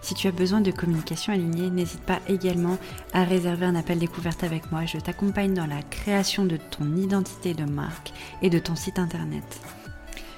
Si 0.00 0.14
tu 0.14 0.26
as 0.26 0.32
besoin 0.32 0.60
de 0.60 0.72
communication 0.72 1.32
alignée, 1.32 1.70
n'hésite 1.70 2.00
pas 2.00 2.18
également 2.28 2.76
à 3.12 3.22
réserver 3.22 3.66
un 3.66 3.76
appel 3.76 4.00
découverte 4.00 4.42
avec 4.42 4.72
moi. 4.72 4.84
Je 4.84 4.98
t'accompagne 4.98 5.54
dans 5.54 5.66
la 5.66 5.80
création 5.80 6.44
de 6.44 6.56
ton 6.56 6.96
identité 6.96 7.54
de 7.54 7.64
marque 7.64 8.12
et 8.42 8.50
de 8.50 8.58
ton 8.58 8.74
site 8.74 8.98
internet. 8.98 9.60